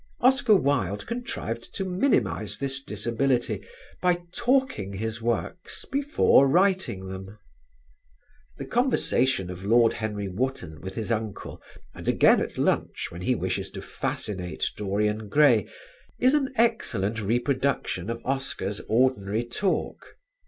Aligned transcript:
Oscar 0.19 0.55
Wilde 0.55 1.05
contrived 1.05 1.75
to 1.75 1.85
minimise 1.85 2.57
this 2.57 2.81
disability 2.83 3.63
by 4.01 4.23
talking 4.31 4.93
his 4.93 5.21
works 5.21 5.85
before 5.85 6.47
writing 6.47 7.05
them. 7.07 7.37
The 8.57 8.65
conversation 8.65 9.51
of 9.51 9.63
Lord 9.63 9.93
Henry 9.93 10.27
Wotton 10.27 10.81
with 10.81 10.95
his 10.95 11.11
uncle, 11.11 11.61
and 11.93 12.07
again 12.07 12.41
at 12.41 12.57
lunch 12.57 13.11
when 13.11 13.21
he 13.21 13.35
wishes 13.35 13.69
to 13.73 13.81
fascinate 13.83 14.65
Dorian 14.75 15.29
Gray, 15.29 15.69
is 16.17 16.33
an 16.33 16.51
excellent 16.55 17.21
reproduction 17.21 18.09
of 18.09 18.23
Oscar's 18.25 18.79
ordinary 18.89 19.43
talk. 19.43 20.15